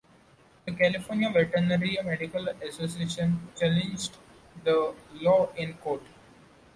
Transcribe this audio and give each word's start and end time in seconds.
The 0.65 0.71
California 0.71 1.29
Veterinary 1.31 1.95
Medical 2.03 2.47
Association 2.47 3.49
challenged 3.55 4.17
the 4.65 4.95
law 5.21 5.49
in 5.55 5.75
court. 5.75 6.01